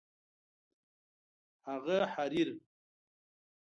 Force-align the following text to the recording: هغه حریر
هغه 1.67 1.97
حریر 2.13 2.49